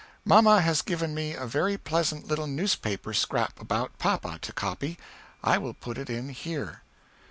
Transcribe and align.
Mamma 0.25 0.61
has 0.61 0.81
given 0.81 1.13
me 1.13 1.35
a 1.35 1.45
very 1.45 1.77
pleasant 1.77 2.27
little 2.27 2.47
newspaper 2.47 3.13
scrap 3.13 3.59
about 3.61 3.99
papa, 3.99 4.39
to 4.41 4.51
copy. 4.51 4.97
I 5.43 5.59
will 5.59 5.75
put 5.75 5.99
it 5.99 6.09
in 6.09 6.29
here. 6.29 6.81